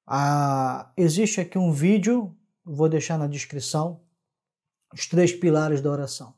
Ah, 0.07 0.91
existe 0.97 1.39
aqui 1.39 1.59
um 1.59 1.71
vídeo, 1.71 2.35
vou 2.65 2.89
deixar 2.89 3.19
na 3.19 3.27
descrição, 3.27 4.01
os 4.93 5.07
três 5.07 5.33
pilares 5.33 5.81
da 5.81 5.89
oração. 5.89 6.33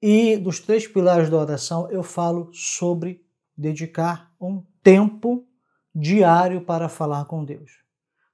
E 0.00 0.36
dos 0.36 0.60
três 0.60 0.86
pilares 0.86 1.28
da 1.28 1.36
oração 1.36 1.90
eu 1.90 2.02
falo 2.02 2.52
sobre 2.52 3.26
dedicar 3.56 4.32
um 4.40 4.64
tempo 4.82 5.46
diário 5.94 6.60
para 6.64 6.88
falar 6.88 7.24
com 7.24 7.44
Deus, 7.44 7.82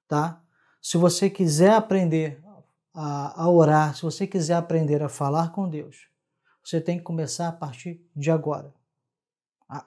tá? 0.07 0.43
Se 0.83 0.99
você 0.99 1.31
quiser 1.31 1.73
aprender 1.73 2.45
a, 2.93 3.43
a 3.43 3.51
orar, 3.51 3.97
se 3.97 4.03
você 4.03 4.27
quiser 4.27 4.55
aprender 4.55 5.03
a 5.03 5.09
falar 5.09 5.51
com 5.53 5.67
Deus, 5.67 6.09
você 6.63 6.79
tem 6.79 6.99
que 6.99 7.05
começar 7.05 7.49
a 7.49 7.53
partir 7.53 8.07
de 8.15 8.31
agora. 8.31 8.73
A 9.67 9.87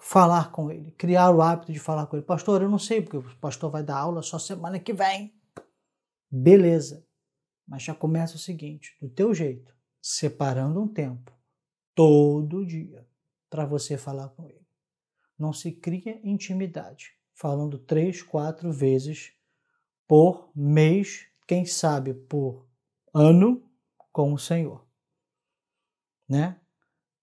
falar 0.00 0.50
com 0.50 0.70
Ele, 0.70 0.90
criar 0.92 1.30
o 1.30 1.40
hábito 1.40 1.72
de 1.72 1.78
falar 1.78 2.06
com 2.06 2.16
Ele. 2.16 2.26
Pastor, 2.26 2.60
eu 2.60 2.68
não 2.68 2.78
sei, 2.78 3.00
porque 3.00 3.18
o 3.18 3.36
pastor 3.36 3.70
vai 3.70 3.84
dar 3.84 3.98
aula 3.98 4.20
só 4.20 4.36
semana 4.36 4.80
que 4.80 4.92
vem. 4.92 5.32
Beleza. 6.28 7.05
Mas 7.66 7.82
já 7.82 7.94
começa 7.94 8.36
o 8.36 8.38
seguinte, 8.38 8.96
do 9.00 9.08
teu 9.08 9.34
jeito, 9.34 9.74
separando 10.00 10.80
um 10.80 10.88
tempo, 10.88 11.32
todo 11.94 12.64
dia, 12.64 13.06
para 13.50 13.64
você 13.64 13.98
falar 13.98 14.28
com 14.30 14.46
Ele. 14.46 14.66
Não 15.38 15.52
se 15.52 15.72
cria 15.72 16.20
intimidade, 16.22 17.12
falando 17.34 17.78
três, 17.78 18.22
quatro 18.22 18.72
vezes 18.72 19.32
por 20.06 20.50
mês, 20.54 21.26
quem 21.46 21.66
sabe 21.66 22.14
por 22.14 22.66
ano 23.12 23.68
com 24.12 24.32
o 24.32 24.38
Senhor 24.38 24.86
né? 26.28 26.56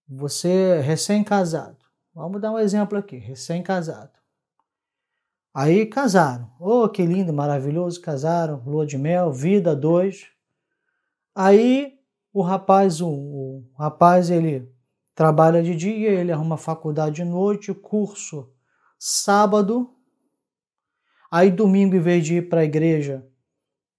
Você 0.07 0.79
recém-casado. 0.81 1.77
Vamos 2.13 2.41
dar 2.41 2.51
um 2.51 2.59
exemplo 2.59 2.97
aqui, 2.97 3.17
recém-casado. 3.17 4.11
Aí 5.53 5.85
casaram. 5.85 6.51
Oh, 6.59 6.89
que 6.89 7.05
lindo, 7.05 7.31
maravilhoso, 7.31 8.01
casaram, 8.01 8.63
lua 8.65 8.85
de 8.85 8.97
mel, 8.97 9.31
vida 9.31 9.75
dois. 9.75 10.25
Aí 11.35 11.99
o 12.33 12.41
rapaz, 12.41 12.99
o, 12.99 13.09
o 13.09 13.63
rapaz, 13.77 14.31
ele 14.31 14.67
trabalha 15.13 15.61
de 15.61 15.75
dia, 15.75 16.09
ele 16.09 16.31
arruma 16.31 16.57
faculdade 16.57 17.17
de 17.17 17.23
noite, 17.23 17.73
curso 17.73 18.51
sábado. 18.97 19.93
Aí 21.29 21.51
domingo, 21.51 21.95
em 21.95 21.99
vez 21.99 22.25
de 22.25 22.37
ir 22.37 22.49
para 22.49 22.61
a 22.61 22.65
igreja, 22.65 23.23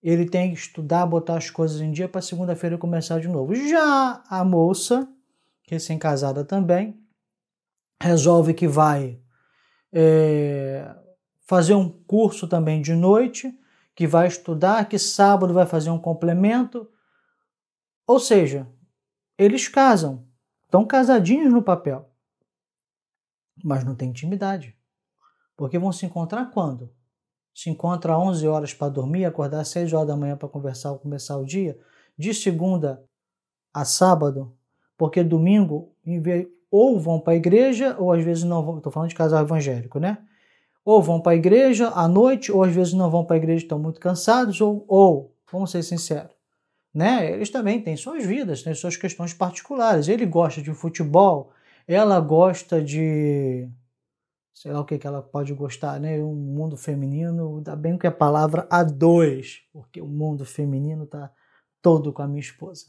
ele 0.02 0.26
tem 0.26 0.52
que 0.52 0.58
estudar, 0.58 1.06
botar 1.06 1.36
as 1.36 1.50
coisas 1.50 1.80
em 1.80 1.92
dia 1.92 2.08
para 2.08 2.20
segunda-feira 2.20 2.76
começar 2.76 3.20
de 3.20 3.28
novo. 3.28 3.54
Já 3.54 4.24
a 4.28 4.44
moça, 4.44 5.08
recém-casada 5.68 6.44
também, 6.44 7.00
resolve 8.02 8.52
que 8.54 8.66
vai 8.66 9.20
é, 9.92 11.03
fazer 11.44 11.74
um 11.74 11.88
curso 11.88 12.48
também 12.48 12.80
de 12.80 12.94
noite, 12.94 13.58
que 13.94 14.06
vai 14.06 14.26
estudar, 14.26 14.88
que 14.88 14.98
sábado 14.98 15.54
vai 15.54 15.66
fazer 15.66 15.90
um 15.90 15.98
complemento. 15.98 16.88
Ou 18.06 18.18
seja, 18.18 18.68
eles 19.38 19.68
casam, 19.68 20.26
estão 20.64 20.84
casadinhos 20.84 21.52
no 21.52 21.62
papel, 21.62 22.10
mas 23.62 23.84
não 23.84 23.94
tem 23.94 24.10
intimidade. 24.10 24.76
Porque 25.56 25.78
vão 25.78 25.92
se 25.92 26.04
encontrar 26.04 26.50
quando? 26.50 26.92
se 27.54 27.70
encontra 27.70 28.18
11 28.18 28.46
horas 28.48 28.74
para 28.74 28.88
dormir, 28.88 29.24
acordar 29.24 29.60
às 29.60 29.68
6 29.68 29.92
horas 29.92 30.08
da 30.08 30.16
manhã 30.16 30.36
para 30.36 30.48
conversar 30.48 30.90
ou 30.90 30.98
começar 30.98 31.36
o 31.36 31.46
dia, 31.46 31.78
de 32.18 32.34
segunda 32.34 33.02
a 33.72 33.84
sábado, 33.84 34.52
porque 34.98 35.22
domingo 35.22 35.94
ou 36.70 36.98
vão 36.98 37.20
para 37.20 37.34
a 37.34 37.36
igreja 37.36 37.96
ou 37.98 38.12
às 38.12 38.24
vezes 38.24 38.42
não 38.42 38.64
vão, 38.64 38.78
estou 38.78 38.92
falando 38.92 39.08
de 39.08 39.14
casal 39.14 39.42
evangélico, 39.42 40.00
né? 40.00 40.18
Ou 40.84 41.02
vão 41.02 41.20
para 41.20 41.32
a 41.32 41.36
igreja 41.36 41.88
à 41.88 42.06
noite, 42.06 42.52
ou 42.52 42.62
às 42.62 42.74
vezes 42.74 42.92
não 42.92 43.10
vão 43.10 43.24
para 43.24 43.36
a 43.36 43.38
igreja, 43.38 43.64
estão 43.64 43.78
muito 43.78 44.00
cansados, 44.00 44.60
ou, 44.60 44.84
ou, 44.86 45.34
vamos 45.50 45.70
ser 45.70 45.82
sinceros, 45.82 46.32
né? 46.92 47.30
Eles 47.32 47.50
também 47.50 47.80
têm 47.80 47.96
suas 47.96 48.24
vidas, 48.24 48.62
têm 48.62 48.74
suas 48.74 48.96
questões 48.96 49.32
particulares. 49.32 50.08
Ele 50.08 50.26
gosta 50.26 50.60
de 50.60 50.72
futebol, 50.74 51.50
ela 51.86 52.20
gosta 52.20 52.82
de 52.82 53.68
sei 54.54 54.72
lá 54.72 54.80
o 54.80 54.84
que, 54.84 54.98
que 54.98 55.06
ela 55.06 55.20
pode 55.20 55.52
gostar, 55.52 55.98
né? 55.98 56.22
Um 56.22 56.34
mundo 56.34 56.76
feminino, 56.76 57.56
ainda 57.56 57.74
bem 57.74 57.98
que 57.98 58.06
a 58.06 58.12
palavra 58.12 58.66
a 58.70 58.84
dois, 58.84 59.62
porque 59.72 60.00
o 60.00 60.06
mundo 60.06 60.44
feminino 60.44 61.06
tá 61.06 61.30
todo 61.82 62.12
com 62.12 62.22
a 62.22 62.28
minha 62.28 62.40
esposa. 62.40 62.86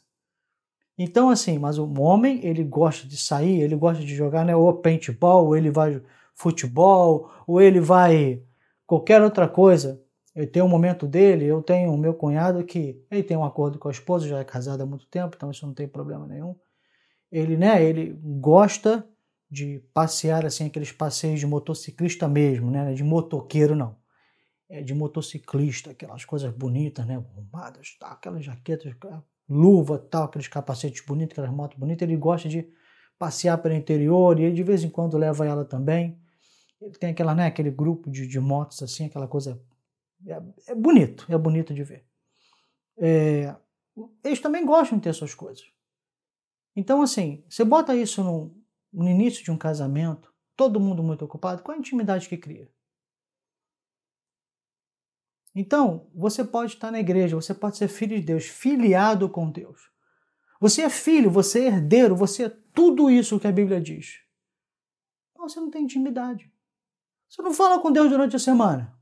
Então, 0.97 1.29
assim, 1.29 1.57
mas 1.59 1.77
o 1.77 1.91
homem, 1.99 2.45
ele 2.45 2.63
gosta 2.63 3.07
de 3.07 3.17
sair, 3.17 3.59
ele 3.61 3.75
gosta 3.75 4.03
de 4.03 4.15
jogar, 4.15 4.45
né? 4.45 4.55
Ou 4.55 4.73
paintball, 4.75 5.57
ele 5.57 5.71
vai 5.71 6.01
futebol, 6.35 7.31
ou 7.47 7.61
ele 7.61 7.79
vai 7.79 8.43
qualquer 8.85 9.21
outra 9.21 9.47
coisa. 9.47 10.01
Ele 10.35 10.47
tem 10.47 10.61
um 10.61 10.67
momento 10.67 11.07
dele, 11.07 11.45
eu 11.45 11.63
tenho 11.63 11.93
o 11.93 11.97
meu 11.97 12.13
cunhado 12.13 12.63
que 12.65 13.01
ele 13.09 13.23
tem 13.23 13.37
um 13.37 13.45
acordo 13.45 13.79
com 13.79 13.87
a 13.87 13.91
esposa, 13.91 14.27
já 14.27 14.39
é 14.39 14.43
casado 14.43 14.83
há 14.83 14.85
muito 14.85 15.07
tempo, 15.07 15.35
então 15.35 15.49
isso 15.49 15.65
não 15.65 15.73
tem 15.73 15.87
problema 15.87 16.27
nenhum. 16.27 16.55
Ele, 17.31 17.55
né, 17.57 17.83
ele 17.83 18.19
gosta 18.21 19.07
de 19.49 19.79
passear 19.93 20.45
assim 20.45 20.65
aqueles 20.65 20.91
passeios 20.91 21.39
de 21.39 21.47
motociclista 21.47 22.27
mesmo, 22.27 22.69
né? 22.69 22.93
De 22.93 23.03
motoqueiro 23.03 23.75
não. 23.75 23.95
É 24.69 24.81
de 24.81 24.93
motociclista, 24.93 25.91
aquelas 25.91 26.25
coisas 26.25 26.51
bonitas, 26.51 27.05
né? 27.05 27.17
Bombadas, 27.19 27.95
tá, 27.99 28.07
aquelas 28.07 28.43
jaquetas, 28.43 28.93
luva, 29.47 29.97
tal, 29.97 30.23
aqueles 30.25 30.47
capacetes 30.47 31.05
bonitos, 31.05 31.33
aquelas 31.33 31.55
motos 31.55 31.77
bonitas. 31.77 32.07
Ele 32.07 32.17
gosta 32.17 32.49
de 32.49 32.67
passear 33.17 33.57
pelo 33.59 33.75
interior 33.75 34.39
e 34.39 34.43
ele 34.43 34.55
de 34.55 34.63
vez 34.63 34.83
em 34.83 34.89
quando 34.89 35.17
leva 35.17 35.45
ela 35.45 35.63
também. 35.63 36.19
Tem 36.99 37.11
aquela, 37.11 37.33
né, 37.33 37.47
aquele 37.47 37.71
grupo 37.71 38.09
de, 38.09 38.27
de 38.27 38.39
motos 38.39 38.81
assim, 38.83 39.05
aquela 39.05 39.27
coisa 39.27 39.61
é, 40.27 40.41
é 40.67 40.75
bonito, 40.75 41.25
é 41.29 41.37
bonito 41.37 41.73
de 41.73 41.83
ver. 41.83 42.05
É, 42.97 43.55
eles 44.23 44.39
também 44.39 44.65
gostam 44.65 44.97
de 44.97 45.03
ter 45.03 45.13
suas 45.13 45.33
coisas. 45.33 45.65
Então, 46.75 47.01
assim, 47.01 47.43
você 47.49 47.63
bota 47.63 47.95
isso 47.95 48.23
num, 48.23 48.53
no 48.91 49.09
início 49.09 49.43
de 49.43 49.51
um 49.51 49.57
casamento, 49.57 50.33
todo 50.55 50.79
mundo 50.79 51.01
muito 51.01 51.23
ocupado, 51.23 51.63
qual 51.63 51.75
a 51.75 51.79
intimidade 51.79 52.27
que 52.27 52.37
cria? 52.37 52.69
Então, 55.53 56.09
você 56.13 56.43
pode 56.43 56.73
estar 56.73 56.91
na 56.91 56.99
igreja, 56.99 57.35
você 57.35 57.53
pode 57.53 57.77
ser 57.77 57.87
filho 57.87 58.19
de 58.19 58.25
Deus, 58.25 58.45
filiado 58.45 59.29
com 59.29 59.49
Deus. 59.49 59.89
Você 60.59 60.81
é 60.81 60.89
filho, 60.89 61.31
você 61.31 61.63
é 61.63 61.67
herdeiro, 61.67 62.15
você 62.15 62.45
é 62.45 62.49
tudo 62.73 63.09
isso 63.09 63.39
que 63.39 63.47
a 63.47 63.51
Bíblia 63.51 63.79
diz. 63.79 64.19
Mas 65.37 65.53
você 65.53 65.59
não 65.61 65.71
tem 65.71 65.83
intimidade. 65.83 66.51
Você 67.29 67.41
não 67.41 67.53
fala 67.53 67.79
com 67.79 67.91
Deus 67.91 68.09
durante 68.09 68.35
a 68.35 68.39
semana. 68.39 68.93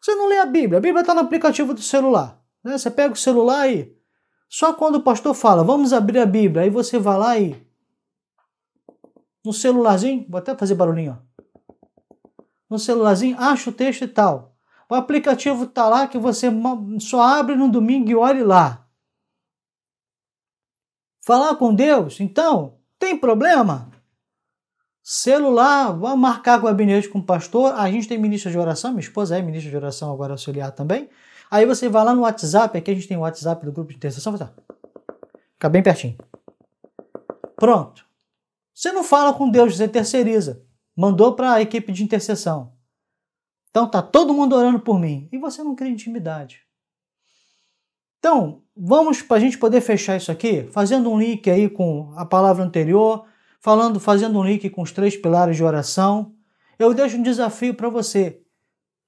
Você 0.00 0.14
não 0.14 0.28
lê 0.28 0.38
a 0.38 0.46
Bíblia. 0.46 0.78
A 0.78 0.80
Bíblia 0.80 1.00
está 1.02 1.14
no 1.14 1.20
aplicativo 1.20 1.72
do 1.72 1.80
celular. 1.80 2.42
Né? 2.64 2.76
Você 2.76 2.90
pega 2.90 3.14
o 3.14 3.16
celular 3.16 3.70
e 3.70 3.96
só 4.48 4.72
quando 4.74 4.96
o 4.96 5.02
pastor 5.02 5.34
fala, 5.34 5.64
vamos 5.64 5.92
abrir 5.92 6.18
a 6.18 6.26
Bíblia, 6.26 6.64
aí 6.64 6.70
você 6.70 6.98
vai 6.98 7.18
lá 7.18 7.38
e 7.38 7.66
no 9.44 9.52
celularzinho, 9.52 10.26
vou 10.28 10.38
até 10.38 10.56
fazer 10.56 10.74
barulhinho, 10.74 11.18
ó. 11.18 11.32
No 12.70 12.78
celularzinho, 12.78 13.38
acha 13.38 13.70
o 13.70 13.72
texto 13.72 14.02
e 14.02 14.08
tal. 14.08 14.56
O 14.88 14.94
aplicativo 14.94 15.66
tá 15.66 15.88
lá 15.88 16.06
que 16.06 16.18
você 16.18 16.48
só 17.00 17.20
abre 17.20 17.54
no 17.54 17.70
domingo 17.70 18.10
e 18.10 18.14
olhe 18.14 18.42
lá. 18.42 18.86
Falar 21.24 21.56
com 21.56 21.74
Deus, 21.74 22.20
então, 22.20 22.78
tem 22.98 23.18
problema? 23.18 23.91
Celular, 25.02 25.90
vamos 25.92 26.20
marcar 26.20 26.60
gabinete 26.60 27.08
com 27.08 27.18
o 27.18 27.22
pastor. 27.22 27.74
A 27.74 27.90
gente 27.90 28.06
tem 28.06 28.16
ministro 28.18 28.50
de 28.50 28.58
oração, 28.58 28.92
minha 28.92 29.00
esposa 29.00 29.36
é 29.36 29.42
ministra 29.42 29.70
de 29.70 29.76
oração, 29.76 30.12
agora 30.12 30.34
auxiliar 30.34 30.70
também. 30.70 31.08
Aí 31.50 31.66
você 31.66 31.88
vai 31.88 32.04
lá 32.04 32.14
no 32.14 32.22
WhatsApp, 32.22 32.78
aqui 32.78 32.90
a 32.90 32.94
gente 32.94 33.08
tem 33.08 33.16
o 33.16 33.20
WhatsApp 33.20 33.64
do 33.64 33.72
grupo 33.72 33.90
de 33.90 33.96
intercessão, 33.96 34.32
fica 34.32 35.68
bem 35.68 35.82
pertinho. 35.82 36.16
Pronto. 37.56 38.06
Você 38.72 38.92
não 38.92 39.02
fala 39.02 39.34
com 39.34 39.50
Deus, 39.50 39.76
você 39.76 39.88
terceiriza. 39.88 40.64
Mandou 40.96 41.34
para 41.34 41.54
a 41.54 41.60
equipe 41.60 41.92
de 41.92 42.04
intercessão. 42.04 42.72
Então 43.70 43.88
tá 43.88 44.02
todo 44.02 44.32
mundo 44.32 44.54
orando 44.54 44.80
por 44.80 45.00
mim 45.00 45.28
e 45.32 45.38
você 45.38 45.64
não 45.64 45.74
cria 45.74 45.90
intimidade. 45.90 46.60
Então, 48.18 48.62
vamos 48.76 49.20
para 49.20 49.38
a 49.38 49.40
gente 49.40 49.58
poder 49.58 49.80
fechar 49.80 50.16
isso 50.16 50.30
aqui, 50.30 50.68
fazendo 50.70 51.10
um 51.10 51.18
link 51.18 51.50
aí 51.50 51.68
com 51.68 52.12
a 52.16 52.24
palavra 52.24 52.62
anterior, 52.62 53.26
falando, 53.62 54.00
fazendo 54.00 54.38
um 54.38 54.44
link 54.44 54.68
com 54.68 54.82
os 54.82 54.90
três 54.90 55.16
pilares 55.16 55.56
de 55.56 55.62
oração. 55.64 56.34
Eu 56.78 56.92
deixo 56.92 57.16
um 57.16 57.22
desafio 57.22 57.74
para 57.74 57.88
você. 57.88 58.44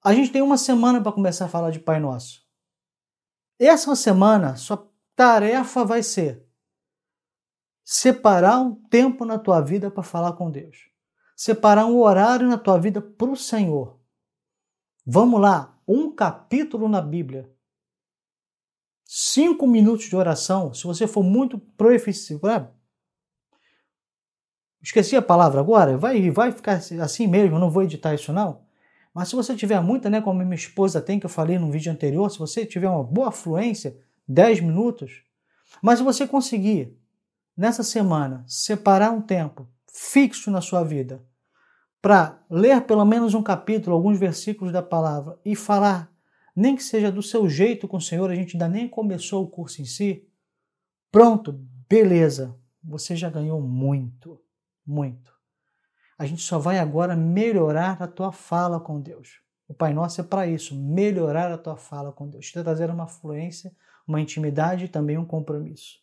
A 0.02 0.14
gente 0.14 0.30
tem 0.30 0.40
uma 0.40 0.56
semana 0.56 1.00
para 1.00 1.12
começar 1.12 1.46
a 1.46 1.48
falar 1.48 1.70
de 1.70 1.80
Pai 1.80 1.98
Nosso. 1.98 2.42
Essa 3.58 3.94
semana, 3.96 4.56
sua 4.56 4.88
tarefa 5.16 5.84
vai 5.84 6.02
ser 6.02 6.44
separar 7.84 8.60
um 8.60 8.74
tempo 8.74 9.24
na 9.24 9.38
tua 9.38 9.60
vida 9.60 9.90
para 9.90 10.02
falar 10.02 10.32
com 10.34 10.50
Deus. 10.50 10.88
Separar 11.36 11.86
um 11.86 11.98
horário 11.98 12.48
na 12.48 12.56
tua 12.56 12.78
vida 12.78 13.02
para 13.02 13.30
o 13.30 13.36
Senhor. 13.36 14.00
Vamos 15.04 15.40
lá, 15.40 15.78
um 15.86 16.14
capítulo 16.14 16.88
na 16.88 17.02
Bíblia. 17.02 17.52
Cinco 19.04 19.66
minutos 19.66 20.08
de 20.08 20.16
oração, 20.16 20.72
se 20.72 20.84
você 20.84 21.06
for 21.06 21.22
muito 21.22 21.58
proeficiente. 21.58 22.40
Esqueci 24.84 25.16
a 25.16 25.22
palavra 25.22 25.60
agora, 25.60 25.96
vai, 25.96 26.30
vai 26.30 26.52
ficar 26.52 26.74
assim 26.74 27.26
mesmo, 27.26 27.58
não 27.58 27.70
vou 27.70 27.84
editar 27.84 28.14
isso 28.14 28.34
não. 28.34 28.60
Mas 29.14 29.30
se 29.30 29.34
você 29.34 29.56
tiver 29.56 29.80
muita, 29.80 30.10
né, 30.10 30.20
como 30.20 30.44
minha 30.44 30.54
esposa 30.54 31.00
tem, 31.00 31.18
que 31.18 31.24
eu 31.24 31.30
falei 31.30 31.58
no 31.58 31.70
vídeo 31.70 31.90
anterior, 31.90 32.30
se 32.30 32.38
você 32.38 32.66
tiver 32.66 32.90
uma 32.90 33.02
boa 33.02 33.32
fluência, 33.32 33.96
10 34.28 34.60
minutos, 34.60 35.22
mas 35.82 36.00
se 36.00 36.04
você 36.04 36.26
conseguir 36.26 36.94
nessa 37.56 37.82
semana, 37.82 38.44
separar 38.46 39.10
um 39.10 39.22
tempo 39.22 39.66
fixo 39.90 40.50
na 40.50 40.60
sua 40.60 40.84
vida 40.84 41.24
para 42.02 42.38
ler 42.50 42.82
pelo 42.82 43.06
menos 43.06 43.32
um 43.32 43.42
capítulo, 43.42 43.96
alguns 43.96 44.18
versículos 44.18 44.70
da 44.70 44.82
palavra 44.82 45.38
e 45.46 45.56
falar, 45.56 46.12
nem 46.54 46.76
que 46.76 46.84
seja 46.84 47.10
do 47.10 47.22
seu 47.22 47.48
jeito 47.48 47.88
com 47.88 47.96
o 47.96 48.02
Senhor, 48.02 48.30
a 48.30 48.34
gente 48.34 48.54
ainda 48.54 48.68
nem 48.68 48.86
começou 48.86 49.44
o 49.44 49.48
curso 49.48 49.80
em 49.80 49.86
si, 49.86 50.28
pronto, 51.10 51.58
beleza, 51.88 52.54
você 52.82 53.16
já 53.16 53.30
ganhou 53.30 53.62
muito, 53.62 54.38
muito. 54.86 55.32
A 56.18 56.26
gente 56.26 56.42
só 56.42 56.58
vai 56.58 56.78
agora 56.78 57.16
melhorar 57.16 58.00
a 58.02 58.06
tua 58.06 58.30
fala 58.30 58.78
com 58.78 59.00
Deus. 59.00 59.40
O 59.66 59.74
Pai 59.74 59.92
Nosso 59.92 60.20
é 60.20 60.24
para 60.24 60.46
isso, 60.46 60.74
melhorar 60.74 61.50
a 61.52 61.58
tua 61.58 61.76
fala 61.76 62.12
com 62.12 62.28
Deus, 62.28 62.46
te 62.46 62.62
trazer 62.62 62.90
uma 62.90 63.06
fluência, 63.06 63.74
uma 64.06 64.20
intimidade 64.20 64.84
e 64.84 64.88
também 64.88 65.16
um 65.16 65.24
compromisso. 65.24 65.98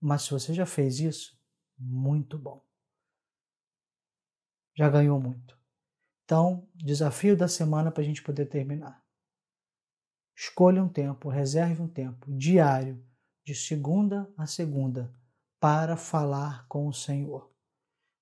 Mas 0.00 0.22
se 0.22 0.30
você 0.30 0.54
já 0.54 0.64
fez 0.64 1.00
isso, 1.00 1.36
muito 1.76 2.38
bom. 2.38 2.64
Já 4.76 4.88
ganhou 4.88 5.20
muito. 5.20 5.58
Então, 6.24 6.68
desafio 6.74 7.36
da 7.36 7.48
semana 7.48 7.90
para 7.90 8.02
a 8.02 8.06
gente 8.06 8.22
poder 8.22 8.46
terminar. 8.46 9.02
Escolha 10.36 10.82
um 10.82 10.88
tempo, 10.88 11.28
reserve 11.28 11.82
um 11.82 11.88
tempo 11.88 12.30
diário, 12.30 13.04
de 13.44 13.56
segunda 13.56 14.32
a 14.36 14.46
segunda, 14.46 15.12
para 15.58 15.96
falar 15.96 16.64
com 16.68 16.86
o 16.86 16.92
Senhor. 16.92 17.52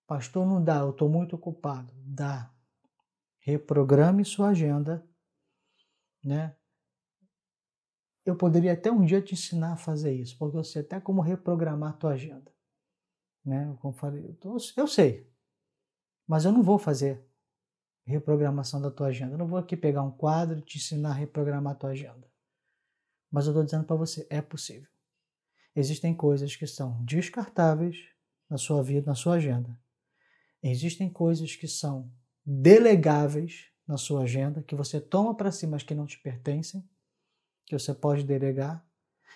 Pastor, 0.07 0.47
não 0.47 0.63
dá, 0.63 0.79
eu 0.79 0.91
estou 0.91 1.09
muito 1.09 1.35
ocupado. 1.35 1.93
Dá. 2.05 2.53
Reprograme 3.41 4.25
sua 4.25 4.49
agenda, 4.49 5.07
né? 6.23 6.57
Eu 8.25 8.37
poderia 8.37 8.73
até 8.73 8.91
um 8.91 9.05
dia 9.05 9.23
te 9.23 9.35
ensinar 9.35 9.75
a 9.75 9.77
fazer 9.77 10.13
isso, 10.13 10.37
porque 10.37 10.57
eu 10.57 10.65
sei 10.65 10.83
até 10.83 11.01
como 11.01 11.21
reprogramar 11.21 11.97
tua 11.97 12.13
agenda. 12.13 12.53
Né? 13.45 13.77
Como 13.81 13.95
falei, 13.95 14.27
eu, 14.27 14.35
tô, 14.35 14.57
eu 14.77 14.89
sei, 14.89 15.31
mas 16.27 16.45
eu 16.45 16.51
não 16.51 16.63
vou 16.63 16.77
fazer 16.77 17.25
reprogramação 18.05 18.81
da 18.81 18.91
tua 18.91 19.09
agenda. 19.09 19.35
Eu 19.35 19.39
não 19.39 19.47
vou 19.47 19.59
aqui 19.59 19.77
pegar 19.77 20.03
um 20.03 20.11
quadro 20.11 20.59
e 20.59 20.63
te 20.63 20.79
ensinar 20.79 21.11
a 21.11 21.15
reprogramar 21.15 21.77
tua 21.77 21.91
agenda. 21.91 22.29
Mas 23.31 23.47
eu 23.47 23.53
estou 23.53 23.65
dizendo 23.65 23.85
para 23.85 23.97
você, 23.97 24.27
é 24.31 24.41
possível. 24.41 24.91
Existem 25.75 26.15
coisas 26.15 26.57
que 26.57 26.67
são 26.67 27.05
descartáveis 27.05 27.97
na 28.49 28.57
sua 28.57 28.83
vida, 28.83 29.07
na 29.07 29.15
sua 29.15 29.35
agenda. 29.35 29.79
Existem 30.71 31.09
coisas 31.09 31.55
que 31.55 31.69
são 31.69 32.11
delegáveis 32.45 33.67
na 33.87 33.97
sua 33.97 34.23
agenda, 34.23 34.63
que 34.63 34.75
você 34.75 35.01
toma 35.01 35.35
para 35.35 35.53
si, 35.53 35.67
mas 35.67 35.85
que 35.85 35.95
não 35.95 36.07
te 36.07 36.19
pertencem, 36.19 36.89
que 37.65 37.79
você 37.79 37.95
pode 37.95 38.25
delegar. 38.25 38.85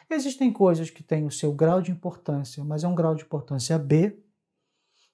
Existem 0.08 0.52
coisas 0.52 0.90
que 0.90 1.04
têm 1.04 1.25
o 1.25 1.30
seu 1.30 1.52
grau 1.52 1.80
de 1.80 1.92
importância, 1.92 2.64
mas 2.64 2.82
é 2.82 2.88
um 2.88 2.96
grau 2.96 3.14
de 3.14 3.22
importância 3.22 3.78
B. 3.78 4.20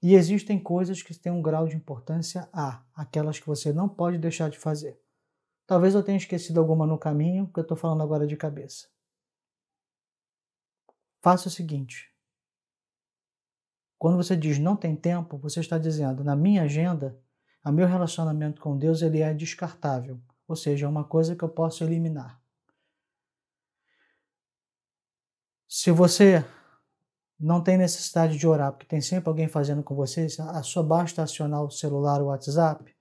E 0.03 0.15
existem 0.15 0.59
coisas 0.59 1.03
que 1.03 1.15
têm 1.15 1.33
um 1.33 1.43
grau 1.43 1.69
de 1.69 1.77
importância 1.77 2.49
A, 2.51 2.83
aquelas 2.95 3.39
que 3.39 3.47
você 3.47 3.73
não 3.73 3.89
pode 3.89 4.17
deixar 4.17 4.49
de 4.49 4.59
fazer. 4.59 4.99
Talvez 5.67 5.95
eu 5.95 6.03
tenha 6.03 6.17
esquecido 6.17 6.61
alguma 6.61 6.87
no 6.87 6.99
caminho, 6.99 7.51
que 7.53 7.59
eu 7.59 7.63
estou 7.63 7.77
falando 7.77 8.03
agora 8.03 8.27
de 8.27 8.37
cabeça. 8.37 8.89
Faça 11.21 11.49
o 11.49 11.51
seguinte: 11.51 12.11
quando 13.99 14.17
você 14.17 14.37
diz 14.37 14.59
não 14.59 14.77
tem 14.77 14.95
tempo, 14.95 15.39
você 15.39 15.61
está 15.61 15.79
dizendo 15.79 16.23
na 16.23 16.37
minha 16.37 16.63
agenda, 16.63 17.19
o 17.65 17.73
meu 17.73 17.87
relacionamento 17.87 18.61
com 18.61 18.79
Deus 18.79 19.03
ele 19.03 19.21
é 19.21 19.35
descartável, 19.35 20.21
ou 20.47 20.55
seja, 20.55 20.87
é 20.87 20.89
uma 20.89 21.05
coisa 21.05 21.35
que 21.35 21.43
eu 21.43 21.49
posso 21.49 21.83
eliminar. 21.83 22.41
Se 25.69 25.91
você 25.91 26.45
não 27.39 27.63
tem 27.63 27.77
necessidade 27.77 28.39
de 28.39 28.47
orar, 28.47 28.73
porque 28.73 28.87
tem 28.87 29.01
sempre 29.01 29.29
alguém 29.29 29.49
fazendo 29.49 29.83
com 29.83 29.95
você, 29.95 30.27
a 30.39 30.63
sua 30.63 30.83
basta 30.83 31.23
acionar 31.23 31.63
o 31.63 31.71
celular 31.71 32.21
ou 32.21 32.29
o 32.29 32.31
WhatsApp, 32.31 32.95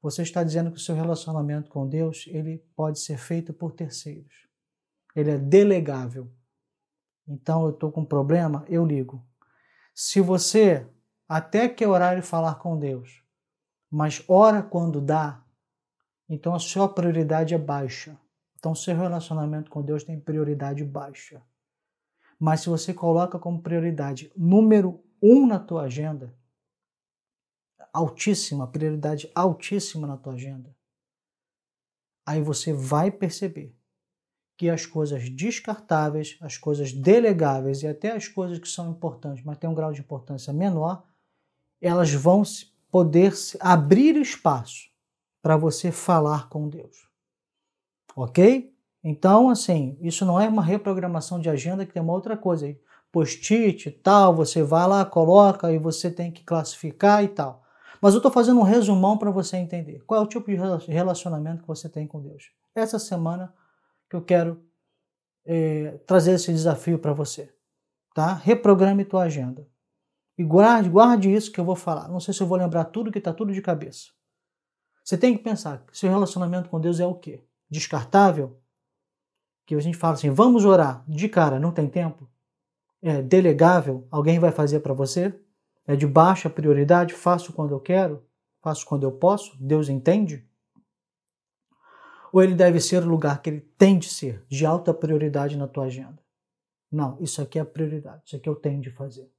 você 0.00 0.22
está 0.22 0.44
dizendo 0.44 0.70
que 0.70 0.76
o 0.76 0.80
seu 0.80 0.94
relacionamento 0.94 1.70
com 1.70 1.88
Deus 1.88 2.26
ele 2.28 2.58
pode 2.76 3.00
ser 3.00 3.18
feito 3.18 3.52
por 3.52 3.72
terceiros. 3.72 4.34
Ele 5.16 5.30
é 5.30 5.38
delegável. 5.38 6.30
Então 7.26 7.64
eu 7.64 7.70
estou 7.70 7.90
com 7.90 8.02
um 8.02 8.06
problema, 8.06 8.64
eu 8.68 8.84
ligo. 8.84 9.26
Se 9.94 10.20
você 10.20 10.84
até 11.28 11.68
quer 11.68 11.86
orar 11.86 12.18
e 12.18 12.22
falar 12.22 12.56
com 12.56 12.76
Deus, 12.76 13.22
mas 13.88 14.24
ora 14.26 14.60
quando 14.60 15.00
dá, 15.00 15.40
então 16.28 16.52
a 16.52 16.58
sua 16.58 16.92
prioridade 16.92 17.54
é 17.54 17.58
baixa. 17.58 18.18
Então 18.58 18.74
seu 18.74 18.96
relacionamento 18.96 19.70
com 19.70 19.82
Deus 19.82 20.02
tem 20.02 20.18
prioridade 20.18 20.84
baixa. 20.84 21.40
Mas 22.40 22.62
se 22.62 22.68
você 22.68 22.92
coloca 22.92 23.38
como 23.38 23.62
prioridade 23.62 24.32
número 24.36 25.00
um 25.22 25.46
na 25.46 25.60
tua 25.60 25.82
agenda, 25.82 26.36
altíssima, 27.92 28.66
prioridade 28.66 29.30
altíssima 29.32 30.08
na 30.08 30.16
tua 30.16 30.32
agenda, 30.32 30.74
aí 32.26 32.42
você 32.42 32.72
vai 32.72 33.12
perceber 33.12 33.76
que 34.56 34.70
as 34.70 34.86
coisas 34.86 35.28
descartáveis, 35.28 36.36
as 36.40 36.56
coisas 36.56 36.92
delegáveis 36.92 37.82
e 37.82 37.86
até 37.86 38.12
as 38.12 38.28
coisas 38.28 38.58
que 38.58 38.68
são 38.68 38.90
importantes, 38.90 39.44
mas 39.44 39.58
têm 39.58 39.68
um 39.68 39.74
grau 39.74 39.92
de 39.92 40.00
importância 40.00 40.52
menor, 40.52 41.04
elas 41.80 42.12
vão 42.12 42.42
poder 42.90 43.32
abrir 43.60 44.16
espaço 44.16 44.88
para 45.42 45.56
você 45.56 45.90
falar 45.90 46.48
com 46.48 46.68
Deus. 46.68 47.08
Ok? 48.16 48.72
Então, 49.02 49.50
assim, 49.50 49.98
isso 50.00 50.24
não 50.24 50.40
é 50.40 50.48
uma 50.48 50.62
reprogramação 50.62 51.38
de 51.38 51.50
agenda 51.50 51.84
que 51.84 51.92
tem 51.92 52.02
uma 52.02 52.12
outra 52.12 52.36
coisa. 52.36 52.74
Post-it 53.12 53.88
e 53.88 53.92
tal, 53.92 54.34
você 54.34 54.62
vai 54.62 54.88
lá, 54.88 55.04
coloca 55.04 55.70
e 55.70 55.78
você 55.78 56.10
tem 56.10 56.32
que 56.32 56.42
classificar 56.42 57.22
e 57.22 57.28
tal. 57.28 57.62
Mas 58.00 58.14
eu 58.14 58.18
estou 58.18 58.30
fazendo 58.30 58.60
um 58.60 58.64
resumão 58.64 59.18
para 59.18 59.30
você 59.30 59.56
entender. 59.56 60.02
Qual 60.06 60.20
é 60.20 60.24
o 60.24 60.26
tipo 60.26 60.46
de 60.50 60.56
relacionamento 60.90 61.62
que 61.62 61.68
você 61.68 61.88
tem 61.88 62.06
com 62.06 62.20
Deus? 62.20 62.50
Essa 62.74 62.98
semana 62.98 63.52
que 64.08 64.16
eu 64.16 64.22
quero 64.22 64.62
é, 65.44 65.98
trazer 66.06 66.32
esse 66.32 66.52
desafio 66.52 66.98
para 66.98 67.12
você. 67.12 67.54
Tá? 68.14 68.32
Reprograme 68.32 69.04
tua 69.04 69.24
agenda. 69.24 69.66
E 70.36 70.44
guarde, 70.44 70.88
guarde 70.88 71.32
isso 71.32 71.52
que 71.52 71.60
eu 71.60 71.64
vou 71.64 71.76
falar. 71.76 72.08
Não 72.08 72.20
sei 72.20 72.34
se 72.34 72.42
eu 72.42 72.46
vou 72.46 72.58
lembrar 72.58 72.86
tudo 72.86 73.10
que 73.10 73.18
está 73.18 73.32
tudo 73.32 73.52
de 73.52 73.62
cabeça. 73.62 74.08
Você 75.04 75.18
tem 75.18 75.36
que 75.36 75.42
pensar 75.42 75.84
que 75.84 75.96
seu 75.96 76.10
relacionamento 76.10 76.68
com 76.68 76.80
Deus 76.80 76.98
é 76.98 77.06
o 77.06 77.14
quê? 77.14 77.44
Descartável? 77.68 78.58
Que 79.66 79.74
a 79.74 79.80
gente 79.80 79.96
fala 79.96 80.14
assim, 80.14 80.30
vamos 80.30 80.64
orar. 80.64 81.04
De 81.06 81.28
cara, 81.28 81.60
não 81.60 81.72
tem 81.72 81.88
tempo? 81.88 82.28
É 83.02 83.20
delegável? 83.20 84.08
Alguém 84.10 84.38
vai 84.38 84.50
fazer 84.50 84.80
para 84.80 84.94
você? 84.94 85.38
É 85.86 85.94
de 85.94 86.06
baixa 86.06 86.48
prioridade? 86.48 87.12
Faço 87.12 87.52
quando 87.52 87.72
eu 87.72 87.80
quero? 87.80 88.24
Faço 88.62 88.86
quando 88.86 89.02
eu 89.02 89.12
posso? 89.12 89.56
Deus 89.60 89.88
entende? 89.88 90.48
Ou 92.34 92.42
ele 92.42 92.56
deve 92.56 92.80
ser 92.80 93.00
o 93.00 93.08
lugar 93.08 93.40
que 93.40 93.48
ele 93.48 93.60
tem 93.78 93.96
de 93.96 94.08
ser, 94.08 94.44
de 94.48 94.66
alta 94.66 94.92
prioridade 94.92 95.56
na 95.56 95.68
tua 95.68 95.84
agenda? 95.84 96.18
Não, 96.90 97.16
isso 97.20 97.40
aqui 97.40 97.60
é 97.60 97.62
a 97.62 97.64
prioridade, 97.64 98.22
isso 98.26 98.34
aqui 98.34 98.48
eu 98.48 98.56
tenho 98.56 98.80
de 98.80 98.90
fazer. 98.90 99.30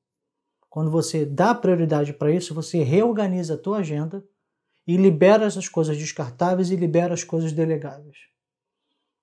Quando 0.70 0.90
você 0.90 1.26
dá 1.26 1.54
prioridade 1.54 2.14
para 2.14 2.32
isso, 2.32 2.54
você 2.54 2.84
reorganiza 2.84 3.56
a 3.56 3.58
tua 3.58 3.80
agenda 3.80 4.24
e 4.88 4.96
libera 4.96 5.44
essas 5.44 5.68
coisas 5.68 5.98
descartáveis 5.98 6.72
e 6.72 6.78
libera 6.78 7.14
as 7.14 7.22
coisas 7.22 7.52
delegáveis. 7.52 8.16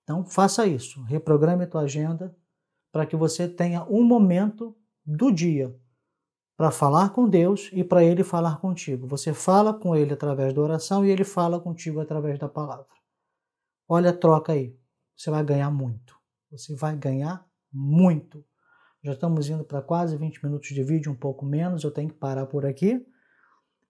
Então, 0.02 0.22
faça 0.22 0.66
isso. 0.66 1.02
Reprograme 1.04 1.64
a 1.64 1.66
tua 1.66 1.80
agenda 1.84 2.36
para 2.92 3.06
que 3.06 3.16
você 3.16 3.48
tenha 3.48 3.84
um 3.84 4.04
momento 4.04 4.76
do 5.02 5.32
dia 5.32 5.74
para 6.58 6.70
falar 6.70 7.08
com 7.08 7.26
Deus 7.26 7.70
e 7.72 7.82
para 7.82 8.04
ele 8.04 8.22
falar 8.22 8.60
contigo. 8.60 9.06
Você 9.06 9.32
fala 9.32 9.72
com 9.72 9.96
ele 9.96 10.12
através 10.12 10.52
da 10.52 10.60
oração 10.60 11.06
e 11.06 11.10
ele 11.10 11.24
fala 11.24 11.58
contigo 11.58 12.00
através 12.00 12.38
da 12.38 12.50
palavra. 12.50 13.01
Olha 13.88 14.10
a 14.10 14.16
troca 14.16 14.52
aí. 14.52 14.76
Você 15.16 15.30
vai 15.30 15.44
ganhar 15.44 15.70
muito. 15.70 16.16
Você 16.50 16.74
vai 16.74 16.96
ganhar 16.96 17.46
muito. 17.72 18.44
Já 19.02 19.12
estamos 19.12 19.48
indo 19.48 19.64
para 19.64 19.82
quase 19.82 20.16
20 20.16 20.44
minutos 20.44 20.68
de 20.68 20.82
vídeo, 20.82 21.10
um 21.10 21.16
pouco 21.16 21.44
menos. 21.44 21.82
Eu 21.82 21.90
tenho 21.90 22.08
que 22.08 22.14
parar 22.14 22.46
por 22.46 22.64
aqui, 22.64 23.04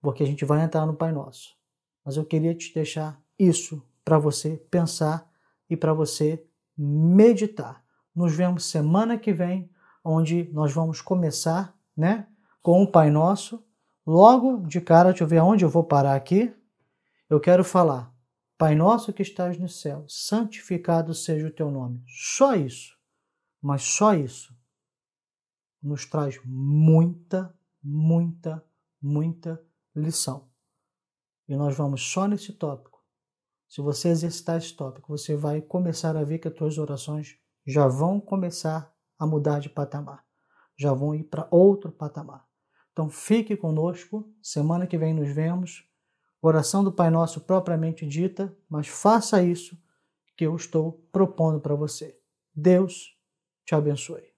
porque 0.01 0.23
a 0.23 0.25
gente 0.25 0.45
vai 0.45 0.63
entrar 0.63 0.85
no 0.85 0.95
Pai 0.95 1.11
Nosso. 1.11 1.55
Mas 2.03 2.17
eu 2.17 2.25
queria 2.25 2.55
te 2.55 2.73
deixar 2.73 3.21
isso 3.37 3.81
para 4.03 4.17
você 4.17 4.57
pensar 4.69 5.29
e 5.69 5.77
para 5.77 5.93
você 5.93 6.45
meditar. 6.77 7.83
Nos 8.15 8.35
vemos 8.35 8.65
semana 8.65 9.17
que 9.17 9.33
vem, 9.33 9.69
onde 10.03 10.49
nós 10.51 10.73
vamos 10.73 11.01
começar, 11.01 11.75
né, 11.95 12.27
com 12.61 12.83
o 12.83 12.91
Pai 12.91 13.09
Nosso. 13.09 13.63
Logo 14.05 14.65
de 14.67 14.81
cara, 14.81 15.09
deixa 15.09 15.23
eu 15.23 15.27
ver 15.27 15.37
aonde 15.37 15.63
eu 15.63 15.69
vou 15.69 15.83
parar 15.83 16.15
aqui. 16.15 16.53
Eu 17.29 17.39
quero 17.39 17.63
falar 17.63 18.12
Pai 18.63 18.75
nosso 18.75 19.11
que 19.11 19.21
estás 19.21 19.59
no 19.59 19.67
céu, 19.67 20.05
santificado 20.07 21.13
seja 21.13 21.47
o 21.47 21.51
teu 21.51 21.69
nome. 21.69 22.01
Só 22.07 22.55
isso, 22.55 22.97
mas 23.61 23.83
só 23.83 24.13
isso, 24.13 24.55
nos 25.81 26.05
traz 26.05 26.39
muita, 26.45 27.53
muita, 27.83 28.63
muita 29.01 29.61
lição. 29.93 30.49
E 31.45 31.57
nós 31.57 31.75
vamos 31.75 32.09
só 32.09 32.25
nesse 32.25 32.53
tópico. 32.53 33.03
Se 33.67 33.81
você 33.81 34.07
exercitar 34.07 34.59
esse 34.59 34.73
tópico, 34.73 35.09
você 35.09 35.35
vai 35.35 35.61
começar 35.61 36.15
a 36.15 36.23
ver 36.23 36.39
que 36.39 36.47
as 36.47 36.53
tuas 36.53 36.77
orações 36.77 37.37
já 37.67 37.85
vão 37.85 38.17
começar 38.17 38.95
a 39.19 39.27
mudar 39.27 39.59
de 39.59 39.69
patamar, 39.69 40.25
já 40.77 40.93
vão 40.93 41.13
ir 41.13 41.25
para 41.25 41.49
outro 41.51 41.91
patamar. 41.91 42.47
Então 42.93 43.09
fique 43.09 43.57
conosco, 43.57 44.33
semana 44.41 44.87
que 44.87 44.97
vem 44.97 45.13
nos 45.13 45.27
vemos. 45.35 45.85
Oração 46.47 46.83
do 46.83 46.91
Pai 46.91 47.09
Nosso 47.09 47.41
propriamente 47.41 48.05
dita, 48.05 48.55
mas 48.69 48.87
faça 48.87 49.41
isso 49.41 49.77
que 50.35 50.45
eu 50.45 50.55
estou 50.55 51.01
propondo 51.11 51.59
para 51.59 51.75
você. 51.75 52.19
Deus 52.53 53.17
te 53.65 53.73
abençoe. 53.73 54.32